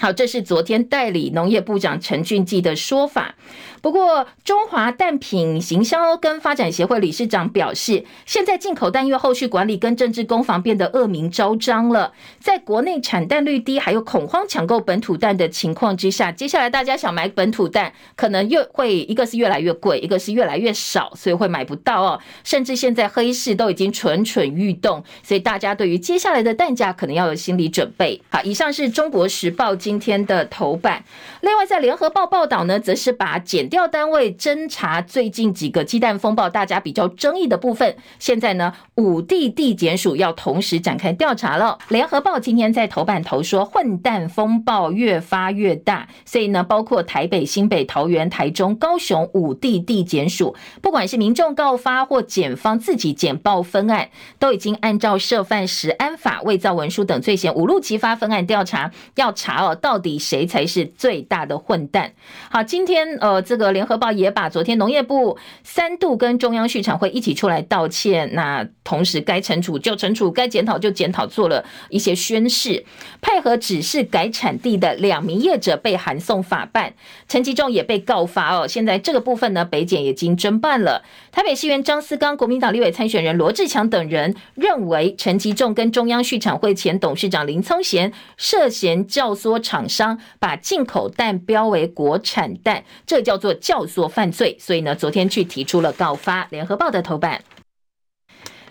[0.00, 3.34] 好，这是昨天代理农业部长陈俊记的说法。
[3.80, 22.20] 不过，中华蛋品行销跟发展协会理事长表示，现在进口蛋因为后续管理跟政治攻防变得恶名昭彰了，在国内产蛋率低，还有恐慌抢购本土蛋的情况之下，接下来大家想买本土蛋，可能又会一个是越来越贵，一个是越来越少，所以会买不到哦。
[22.44, 28.20] 甚至现在黑市都已经蠢蠢欲动，所以大家对于接下来的蛋价可能要有心理准备。
[28.30, 29.74] 好，以上是中国时报。
[29.88, 31.02] 今天的头版，
[31.40, 41.78] 另外在联合报报道呢，则是把检调单位侦查最近几个鸡蛋风暴，大家比较争议的部分，现在呢五地地检署要同时展开调查了。
[41.88, 59.77] 联合报今天在头版头说，混蛋风暴越发越大，所以呢，包括台北、新北、桃园、台中、高雄五地地检署，不管是民众告发或检方自己简报分案，都已经按照涉犯食安法、伪造文书等罪嫌，五路齐发分案调查，要查哦。
[59.80, 62.12] 到底谁才是最大的混蛋？
[62.50, 72.84] 好，今天呃，这个联合报也把昨天农业部三度跟中央畜产会一起出来道歉，那同时该惩处就惩处，该检讨就检讨，做了一些宣示，
[73.20, 76.94] 配合指示改产地的两名业者被函送法办，
[77.28, 78.66] 陈吉仲也被告发哦。
[78.66, 81.02] 现在这个部分呢，北检已经侦办了。
[81.30, 89.58] 台北市议员张思刚、国民党立委参选人罗志强等人认为，陈吉仲跟中央畜产会前董事长林聪贤涉嫌教唆。
[89.68, 94.56] 厂商把进口蛋标为国产蛋，这叫做教唆犯罪。
[94.58, 96.46] 所以呢，昨天去提出了告发。
[96.50, 97.42] 联合报的头版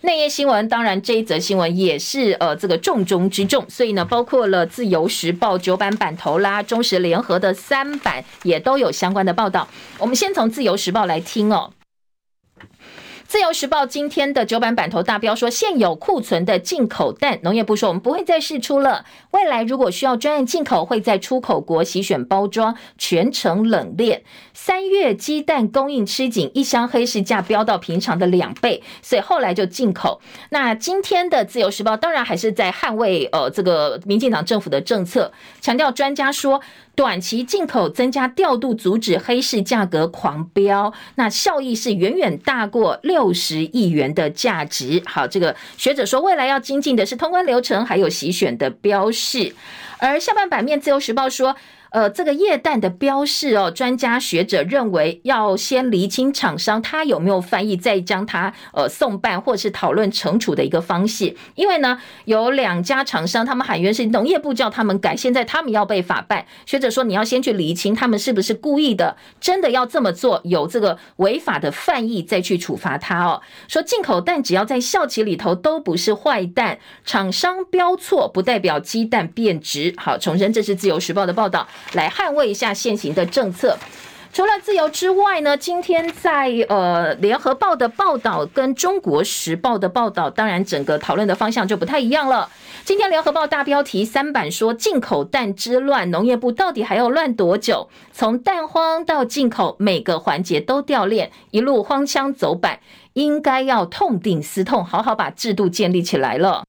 [0.01, 3.63] 内页新闻，当然这一则新闻也是呃这个重中之重。
[3.69, 9.67] 所以呢，包括了自由时报九版版头啦，中时联合的三版也都有相关的报道。
[9.99, 11.73] 我们先从自由时报来听哦。
[13.27, 19.03] 自由时报今天的九版版头大标说，现有库存的进口蛋，农业部说我们不会再释出了。
[19.31, 24.23] 未来如果需要专案进口，会在出口国洗选包装，全程冷链。
[24.53, 30.21] 三月鸡蛋供应吃紧，一箱黑市价飙到平常的两倍，所以后来就进口。
[30.51, 36.61] 那今天的自由时报当然还是在捍卫呃这个民进党政府的政策，强调专家说。
[36.97, 45.03] 短期进口增加调度，阻止黑市价格狂飙，那效益是远远大过六十亿元的价值。
[45.05, 49.53] 好，这个学者说，未来要精进的是通关流程，还有洗选的标示。
[49.99, 51.55] 而下半版面，《自由时报》说。
[51.91, 61.35] 呃，这个液氮的标示哦，专家学者认为要先厘清厂商他有没有翻译，再将他呃送办或是讨论惩处的一个方式。
[61.55, 66.45] 因为呢，有两家厂商他们喊冤是农业部叫他们改，现在他们要被法办。
[66.65, 73.41] 学者说你要先去厘清他们是不是故意的，真的要这么做，有这个违法的犯意再去处罚他哦。
[73.67, 79.93] 说进口蛋只要在效期里头都不是坏蛋，厂商标错不代表鸡蛋变质。
[79.97, 81.67] 好，重申这是自由时报的报道。
[81.93, 83.77] 来捍卫一下现行的政策。
[84.33, 92.49] 除了自由之外呢，今天在呃联合报的报道跟中国时报的报道，当然整个讨论的方向就不太一样了。
[92.83, 97.89] 今天联合报大标题三版说进口蛋之乱，农业部到底还要乱多久？
[98.11, 102.79] 从蛋荒到进口，每个环节都掉链，一路荒腔走板，
[103.13, 106.63] 应该要痛定思痛，好好把制度建立起来了。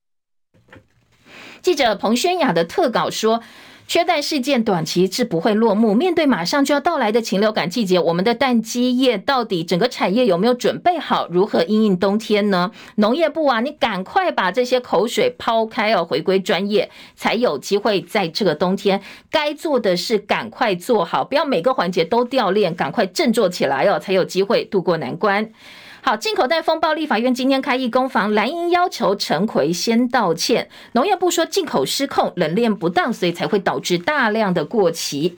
[1.61, 3.42] 记者彭轩雅的特稿说。
[3.88, 5.94] 缺蛋事件短期是不会落幕。
[5.94, 11.27] 面对马上就要到来的禽流感季节，我们的蛋鸡业到底整个产业有没有准备好？
[11.31, 12.70] 如何应应冬天呢？
[12.96, 25.51] 农业部啊，你赶快把这些口水抛开哦，回归专业，才有机会在这个冬天该做的事赶快做好，不要每个环节都掉链，赶快振作起来哦，才有机会渡过难关。
[26.00, 30.70] 好，进口袋风暴，立法院今天开议攻防，蓝英要求陈奎先道歉。
[30.92, 35.37] 农业部说进口失控，冷链不当，所以才会导致大量的过期。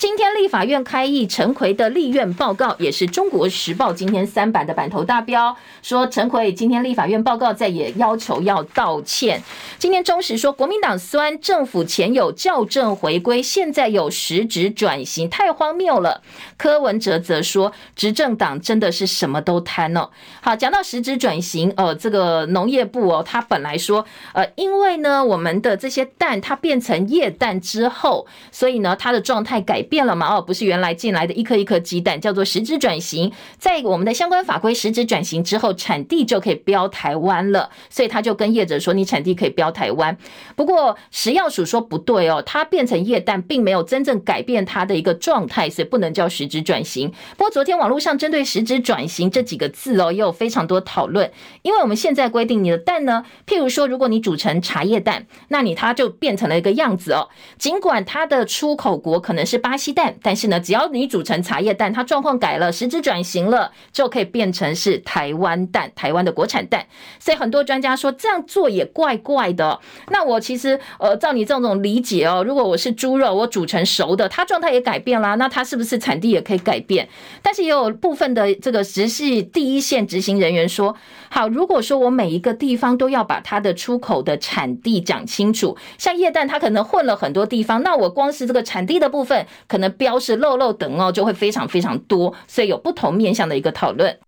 [0.00, 9.42] 今天立法院开议，陈奎的立院报告也是中国时报今天三版的版头大标，说陈奎今天立法院报告在也要求要道歉。
[9.78, 16.22] 今天中时说，国民党酸政府前有校正回归，现在有实质转型，太荒谬了。
[16.56, 20.08] 柯文哲则说，执政党真的是什么都贪哦。
[20.40, 29.86] 好，讲到实质转型，呃，这个农业部哦，他本来说，呃，因为呢，我们的这些蛋它变成液蛋之后，所以呢，它的状态改。
[29.90, 30.36] 变了嘛？
[30.36, 33.30] 哦，不是原来进来的一颗一颗鸡蛋，叫做实质转型。
[33.58, 37.68] 在我们的相关法规实质转型之后，产地就可以标台湾了。
[37.90, 40.16] 所以他就跟业者说，你产地可以标台湾。
[40.54, 47.10] 不过食药署说不对哦，它变成液蛋，并没有真正改变它的一个状态，所以不能叫实质转型。
[47.36, 51.30] 不过昨天网络上针对实质转型这几个字哦，也有非常多讨论。
[51.62, 57.28] 因为我们现在规定你的蛋呢，譬如说，如果你煮成茶叶蛋，那你它就变成了一个样子哦。
[57.58, 66.86] 尽管它的出口国可能是巴鸡蛋，但是呢，只要你煮成茶叶蛋，它状况改了，实质转型了，就可以变成是台湾蛋，台湾的国产蛋。
[67.18, 69.80] 所以很多专家说这样做也怪怪的。
[70.10, 77.08] 那我其实呃，照你这种理解哦，如果我是猪肉，我煮成熟的，它状态也改变了，那它是不是产地也可以改变？
[77.40, 80.94] 但是也有部分的这个直系第一线执行人员说，
[81.30, 89.46] 好，如果说我每一个地方都要把它的出口的产地讲清楚，像叶蛋它可能混了很多地方，那我光是这个产地的部分。
[89.70, 94.18] 可能标示漏漏等哦，就会非常非常多，所以有不同面向的一个讨论。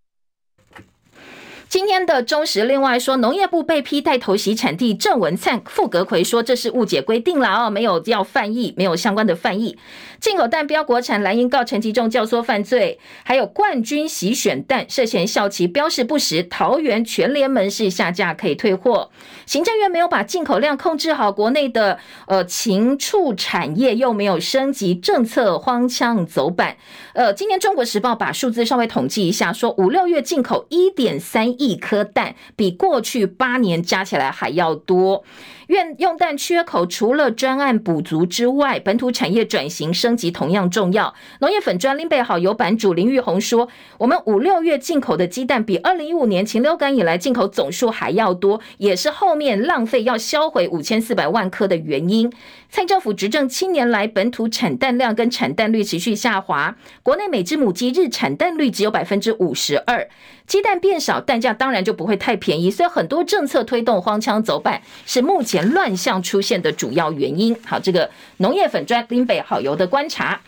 [1.68, 9.76] 今天的中时另外说，农业部被批带头洗产地，郑文灿、傅格奎说这是误解规定了哦，没有要翻译，没有相关的翻译。
[10.22, 19.10] 进口蛋标国产，蓝英告陈吉仲教唆犯罪，还有冠军喜选蛋涉嫌效旗标示不实，桃园全联门市下架可以退货。
[19.46, 21.98] 行政院没有把进口量控制好，国内的
[22.28, 26.76] 呃禽畜产业又没有升级政策，荒腔走板。
[27.14, 31.72] 呃，今年中国时报把数字稍微统计一下，说五六月进口一点三亿。
[31.82, 35.24] 颗蛋比过去八年加起来还要多。
[35.66, 41.14] 愿用蛋缺口除了专案补足之外，本土产业转型升升级同样重要。
[41.40, 52.30] 农业粉专林北好友版主林玉红说：“我们五六月进口的鸡蛋比二零一五年禽流感以来进口总数还要多，也是后面浪费要销毁五千四百万颗的原因。”
[52.74, 60.08] 蔡政府执政七年来，本土产蛋量跟产蛋率持续下滑，国内每只母鸡日产蛋率只有百分之五十二，
[60.46, 62.70] 鸡蛋变少，蛋价当然就不会太便宜。
[62.70, 67.54] 所以很多政策推动荒腔走板，是目前乱象出现的主要原因。
[67.66, 68.08] 好，这个
[68.38, 70.40] 农业粉专林北好油的观察，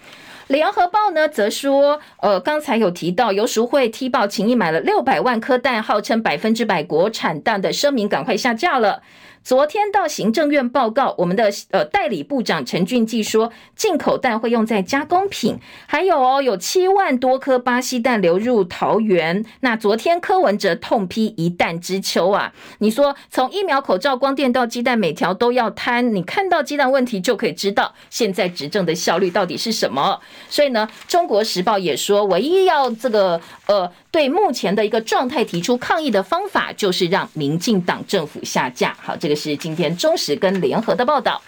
[0.47, 9.03] 联合报呢则说，呃，刚才有提到，游淑会踢爆情谊买了六百万颗蛋，号称百分之百国产蛋的声明，赶快下架了。
[9.45, 19.45] 昨天到行政院报告，我们的呃代理部长陈俊记说，进口蛋会用在加工品，还有哦，有七万多颗巴西蛋流入桃园。
[19.61, 30.19] 那昨天柯文哲痛批一蛋之秋啊，你说从疫苗、口罩、光电到鸡蛋，每条都要贪，你看到鸡蛋问题就可以知道现在执政的效率到底是什么。
[30.49, 33.93] 所以呢，中国时报也说，唯一要这个呃。
[34.15, 38.97] 对目前的一个状态提出抗议的方法，就是让民进党政府下架。
[39.03, 41.43] 好，这个是今天中时跟联合的报道。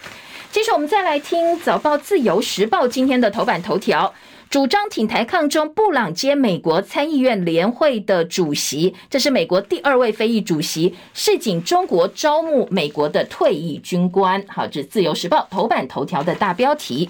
[0.51, 4.13] 接着我们再来听早报自由时报今天的头版头条，
[4.49, 14.43] 主张挺台抗中，布朗接美国参议院联会的主席，这是美国第二位非裔主席，示警中国招募美国的退役军官。
[14.49, 17.09] 好，这是自由时报头版头条的大标题。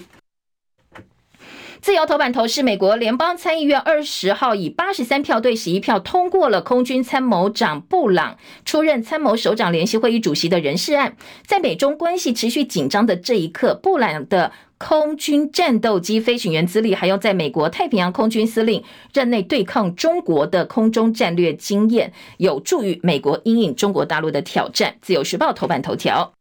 [1.80, 11.16] 自由头版头是美国联邦参议院二十号以八十三票对十一票通过了空军参谋长布朗出任参谋首长联席会议主席的人事案。
[11.46, 24.96] 在美中关系持续紧张的这一刻，布朗的空军战斗机飞行员资历，还有在美国太平洋空军司令任内对抗中国的空中战略经验，有助于美国因应中国大陆的挑战。
[25.00, 26.32] 自由时报头版头条。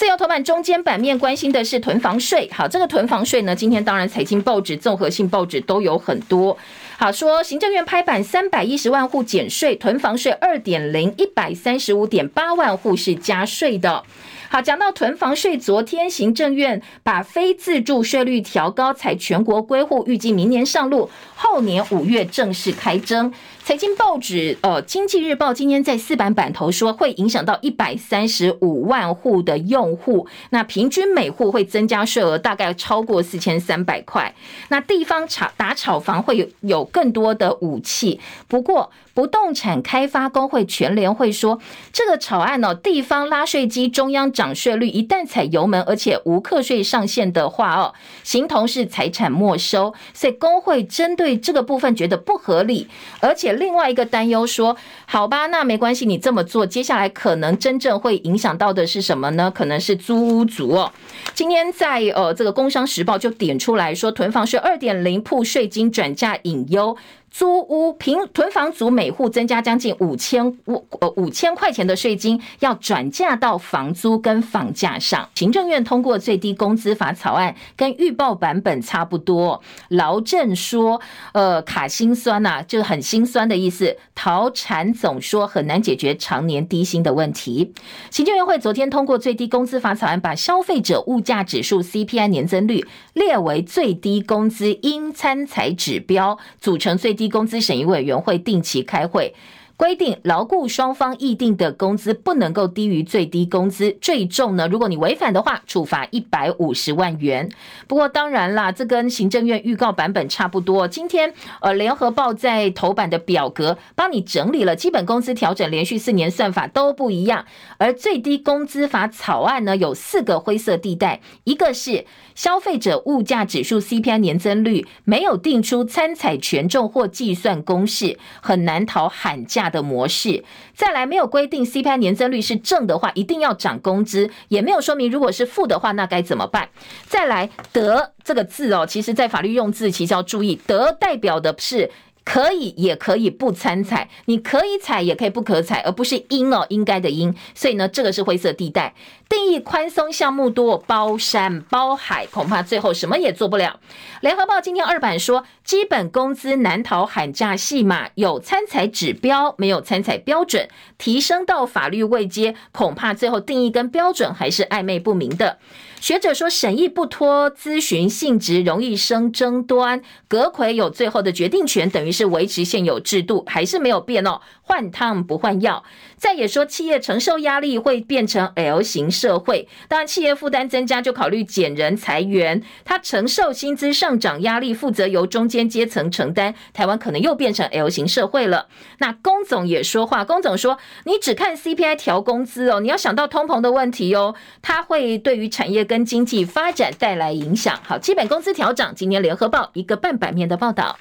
[0.00, 6.56] 自由头版中间版面关心的是囤房税，好，这个囤房税呢，今天当然财经报纸、综合性报纸都有很多。
[6.96, 14.02] 好，说行政院拍板三百一十万户减税，囤房税二点零，一百三十五点八万户是加税的。
[14.48, 23.30] 好，讲到囤房税，昨天行政院把非自住税率调高，才全国归户，预计明年上路，后年五月正式开征。
[23.70, 34.34] 财经报纸，呃，《经济日报》今天在四版版头说，会影响到一百三十五万户的用户，那平均每户会增加税额大概超过四千三百块。
[34.70, 38.18] 那地方炒打炒房会有有更多的武器，
[38.48, 38.90] 不过。
[39.12, 41.60] 不动产开发工会全联会说，
[41.92, 47.92] 这个草案哦，地方拉税机，中央涨税率，一旦踩油门，而且无课税上限的话哦，
[48.22, 49.92] 形同是财产没收。
[50.14, 52.88] 所以工会针对这个部分觉得不合理，
[53.20, 54.74] 而且另外一个担忧说，
[55.06, 59.52] 好吧，那没关系，你这么做，接下来可能真正会影响到的是什么呢？
[59.54, 60.90] 可能是租屋族哦。
[61.34, 66.96] 今天在呃这个工商时报就点出来说，囤房税二点零铺税金转嫁隐忧。
[67.30, 75.28] 租屋平囤房族每户增加将近五千五呃五千块钱的税金，要转嫁到房租跟房价上。
[75.36, 79.62] 行政院通过最低工资法草案，跟预报版本差不多。
[79.90, 81.00] 劳政说，
[81.32, 83.96] 呃，卡心酸呐、啊，就很心酸的意思。
[84.16, 87.72] 陶产总说很难解决常年低薪的问题。
[88.10, 97.19] 行政院会昨天通过最低工资法草案，把消费者物价指数 CPI 年增率列为最低工资应参采指标，组成最。
[97.20, 99.34] 低工资审议委员会定期开会。
[99.80, 107.48] 规定劳雇双方议定的工资不能够低于最低工资，最重呢，如果你违反的话，处罚一百五十万元。
[107.88, 110.86] 不过当然啦，这跟行政院预告版本差不多。
[110.86, 117.46] 今天呃，联合报在头版的表格帮你整理了基本工资调整连续四年算法都不一样，
[117.78, 122.04] 而最低工资法草案呢有四个灰色地带，一个是
[122.34, 130.44] 消费者物价指数 CPI 年增率没有定出参采权重或计算公式，很难逃喊价的模式，
[130.74, 136.68] 再来没有规定 CPI 年增率是正的话，一定要涨工资，也没有说明如果是负的话，那该怎么办？
[137.06, 141.90] 再来得这个字哦，其实在法律用字其实要注意，得代表的是。
[142.32, 144.08] 可以，也可以不参采。
[144.26, 147.34] 你可以采，也可以不可采，而不是应哦，应该的应。
[147.56, 148.94] 所以呢，这个是灰色地带。
[149.28, 153.80] 定义宽松项目多，包山包海，恐怕最后什么也做不了。
[154.20, 160.68] 联合报今天二版说，基本工资难逃喊价戏码，有参采指标，没有参采标准，
[160.98, 165.58] 提升到法律位阶，恐怕最后定义跟标准还是暧昧不明的。
[166.00, 170.00] 学者说，审议不脱咨询性质，容易生争端。
[170.26, 174.40] 阁揆有最后的决定权，等于是维持现有制度，还是没有变哦。
[174.70, 175.82] 换汤不换药。
[176.16, 179.66] 再也说，企业承受压力会变成 L 型社会。
[179.88, 182.62] 当然，企业负担增加，就考虑减人裁员。
[182.84, 186.54] 他承受薪资上涨压力，负责由中间阶层承担。
[186.72, 188.68] 台湾可能又变成 L 型社会了。
[188.98, 197.80] 那龚总也说话，龚总说：“你只看 CPI 调工资哦，你要想到通膨的问题哦，它会对于产业。”跟经济发展带来影响。
[197.82, 200.98] 好，基本工资调涨，今年联合报一个半版面的报道。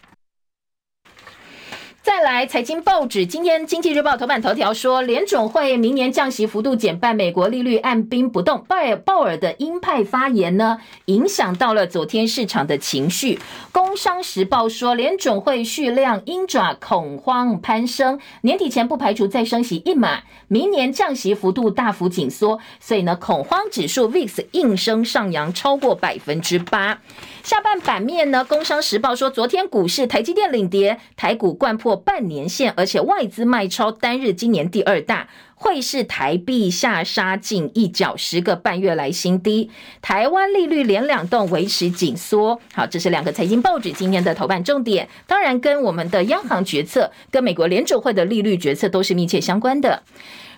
[2.10, 8.66] 再来，财经报纸今天经济日报头版头条说，联准会明年降息幅度减半，美国利率按兵不动。
[8.68, 13.40] 鲍尔鲍尔的鹰派发言呢，影响到了昨天市场的情绪。
[13.72, 27.00] 工商时报说，联准会蓄量鹰爪，恐慌攀升，年底前不排除再升息一码，明年降息幅度大幅紧缩，所以呢，恐慌指数 VIX 应声上扬超过百分之八。
[27.44, 39.70] 下半版面呢，工商时报说，昨天股市台积电领跌，台股掼破半年线，而且外资卖超单日今年第二大，会是台币下杀近一角，十个半月来新低。
[40.02, 42.60] 台湾利率连两动维持紧缩。
[42.74, 50.04] 好，这是两个财经报纸今天的头版重点，当然跟我们的央行决策、跟美国联储会的利率决策都是密切相关的。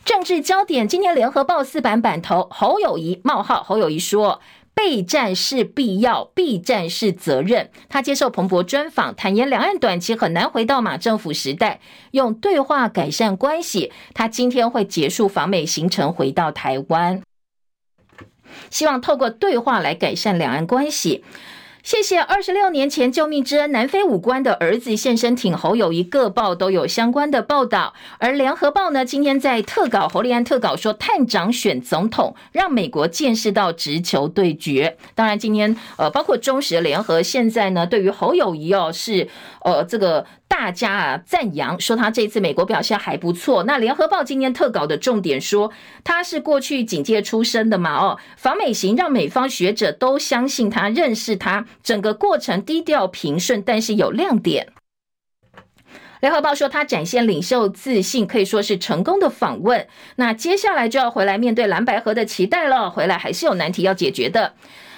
[0.03, 4.39] 政治焦点，今天联合报四版版头，侯友宜冒号，侯友宜说。
[4.73, 7.69] 备战是必要，避战是责任。
[7.89, 11.79] 他接受彭博专访，坦言两岸短期很难回到马政府时代，
[12.11, 13.91] 用对话改善关系。
[14.13, 17.21] 他今天会结束访美行程，回到台湾，
[18.69, 21.23] 希望透过对话来改善两岸关系。
[21.83, 27.95] 谢谢二十六年前救命之恩，南非武官的儿子现身挺侯友谊，各报都有相关的报道。
[28.19, 34.95] 而联合报呢，今天在特稿侯立安特稿说，探长选总统，让美国见识到直球对决。
[35.15, 39.27] 当然，今天呃，包括中时联合，现在呢，对于侯友谊哦，是
[39.63, 40.25] 呃这个。
[40.51, 43.63] 大家啊赞扬说他这次美国表现还不错。
[43.63, 45.71] 那联合报今天特稿的重点说，
[46.03, 47.97] 他是过去警界出身的嘛？
[47.97, 54.67] 哦，访美行让美方学者都相信他，认识他，整个过程低调平顺，但是有亮点。
[56.19, 59.87] 联合报说他展现领袖自信，可以说是成功的访问。
[60.17, 64.53] 那接下来就要回来面对蓝白河的期待了，回来还是有难题要解决的。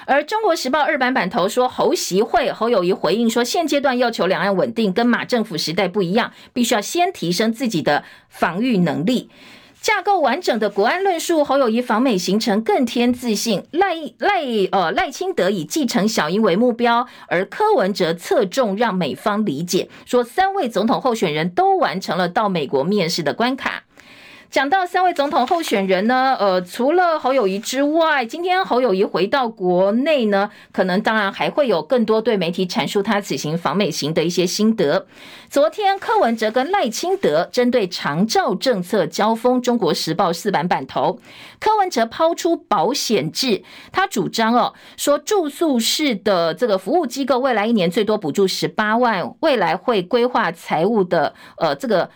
[0.05, 9.29] 而中国时报日版版头说，侯习会侯友谊回应说，现阶段要求两岸稳定跟马政府时代不一样，必须要先提升自己的防御能力，
[9.81, 11.43] 架构完整的国安论述。
[11.43, 14.41] 侯友谊访美行程更添自信，赖赖
[14.71, 23.83] 呃赖清德以继承小英为目标，而柯文哲侧重让美方理解，说三位总统候选人都完成了到美国面试的关卡。
[24.53, 35.07] 讲到三位总统候选人呢，呃，除了侯友宜之外，今天侯友宜回到国内呢，可能当然还会有更多对媒体阐述他此行访美行的一些心得。
[35.49, 41.19] 昨天柯文哲跟赖清德针对长照政策交锋，《中国时报》四版版头，
[41.59, 52.11] 柯文哲抛出保险制，他主张哦，说住宿式的这个服务机构未来一年最多补助十八万，未来会规划财务的呃这个。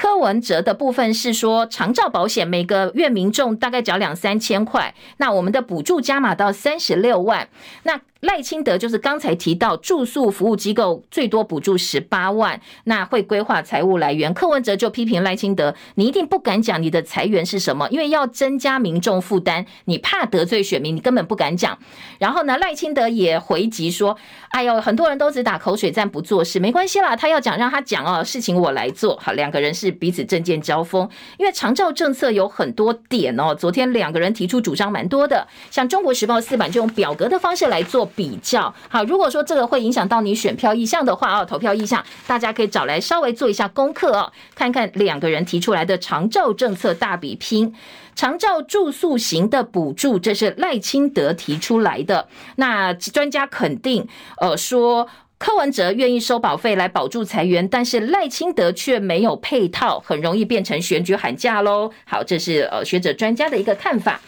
[0.00, 7.48] 柯文哲的部分是说，长照保险每个月民众大概缴两三千块，那我们的补助加码到三十六万，
[7.82, 8.00] 那。
[8.20, 14.34] 赖清德就是刚才提到住宿服务机构最多补助十八万，那会规划财务来源。
[14.34, 21.78] 柯文哲就批评赖清德，你一定不敢讲你的财源是什么，因为要增加民众负担，你怕得罪选民，你根本不敢讲。
[22.18, 24.16] 然后呢，赖清德也回击说
[24.50, 31.08] ：“哎呦，很多人都只打口水战不做事，没关系啦，他要讲让他讲哦，事情我来做。”好，两个人是彼此政见交锋，
[31.38, 33.54] 因为长照政策有很多点哦。
[33.54, 38.07] 昨天两个人提出主张蛮多的，像中国时报四版就用表格的方式来做。
[38.14, 47.74] 比较好，如果说这个会影响到你选票意向的话啊，投票意向，大家可以找来稍微做一下功课哦，看看两个人提出来的长照政策大比拼，
[48.14, 52.28] 长照住宿型的补助，这是赖清德提出来的。
[52.56, 54.06] 那专家肯定，
[54.40, 61.90] 呃，说柯文哲愿意收保费来保住财源，但是赖清德却没有配套，很容易变成选举喊价喽。
[62.04, 64.20] 好，这是呃学者专家的一个看法。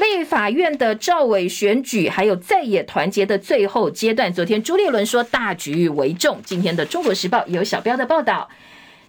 [0.00, 6.40] 立法院的赵伟选举，还有在野团结的最后阶段，昨天朱立伦说大局为重。
[6.44, 8.48] 今天的《中国时报》有小标的报道。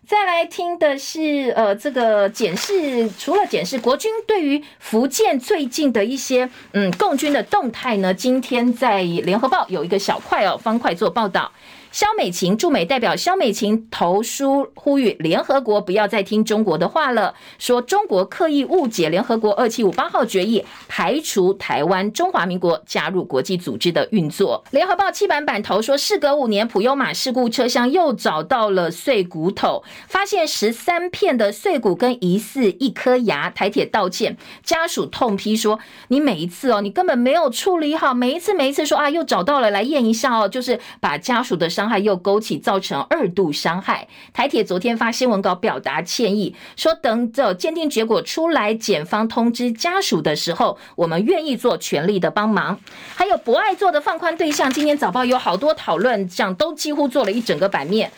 [0.05, 11.49] 再来听的是，呃，这个检视，除了检视国军对于福建最近的一些嗯共军的动态呢，今天在《联合报》有一个小块哦方块做报道。
[11.91, 24.63] 萧美琴驻美代表萧美琴投书呼吁联合国不要再听中国的话了，说中国刻意误解联合国二七五八号决议，排除台湾中华民国加入国际组织的运作。
[24.71, 33.49] 联合报七版版头说，事隔五年，普悠玛事故车厢又找到了碎骨头，发现十三片的碎骨跟疑似一颗牙。
[33.49, 35.77] 台铁道歉，家属痛批说，
[36.07, 41.80] 你每一次哦，你根本没有处理好，每一次每一次说啊，又找到了来验一下哦，就是把家属的伤。
[41.81, 44.07] 伤害又勾起，造成二度伤害。
[44.33, 52.79] 台铁昨天发新闻稿表达歉意，说等着鉴定结果出来，检方通知家属的时候，我们愿意做全力的帮忙。
[53.15, 58.11] 还有不爱做的放宽对象，今天早报有好多讨论，这样都几乎做了一整个版面。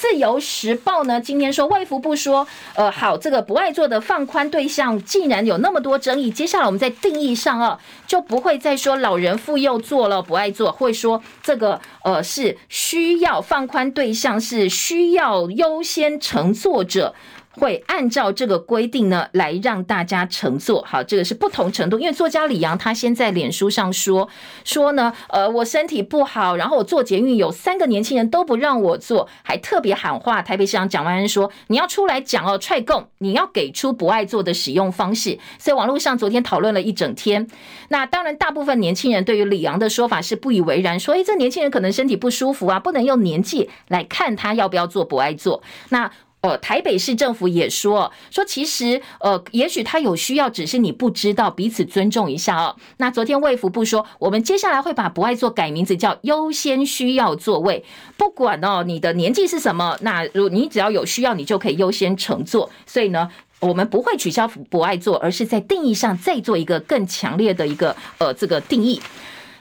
[0.00, 17.14] 自由时报呢，今天说外服部说，呃，好，这个不爱做的放宽对象，竟然有那么多争议，接下来我们在定义上啊，就不会再说老人妇幼做了不爱做，会说这个呃是需要放宽对象，是需要优先乘坐者。
[17.60, 20.82] 会按照这个规定呢，来让大家乘坐。
[20.82, 21.98] 好，这个是不同程度。
[21.98, 24.26] 因为作家李阳他先在脸书上说
[24.64, 30.40] 说呢，呃，我身体不好，然后我坐捷运有三个年轻人都不让我坐，还特别喊话。
[30.40, 35.38] 台北市长蒋万安说，你要出来讲哦，踹共，你要给出不爱坐的使用方式。
[35.58, 37.46] 所以网络上昨天讨论了一整天。
[37.90, 45.62] 那当然，大部分年轻人对于李阳的说法是不以为然，说，诶，这年轻人可能身体不舒服啊，不能用年纪来看他要不要坐不爱坐。
[45.90, 46.10] 那。
[46.42, 52.74] 呃，台北市政府也说说，其实呃，也许他有需要，只是你不知道，彼此尊重一下哦。
[52.96, 57.84] 那昨天卫福部说，我们接下来会把不爱坐改名字叫优先需要座位，
[58.16, 62.70] 不管哦你的年纪是什么，那如你只要有需要，你就可以优先乘坐。
[62.86, 63.28] 所以呢，
[63.60, 68.98] 我们不会取消不爱坐，而是在定义上再做一个更强烈的一个呃这个定义。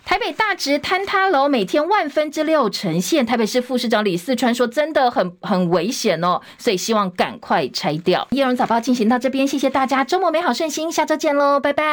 [0.06, 11.90] 台北大直坍塌楼每天万分之六呈现，台北市副市长李四川说：“真的很很危险哦，所以希望赶快拆掉。”叶荣早报进行到这边，谢谢大家，周末美好顺心，下周见喽，拜拜。